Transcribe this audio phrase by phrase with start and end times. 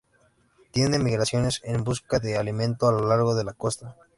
[0.71, 3.95] Tiene migraciones en busca de alimento a lo largo de la costa.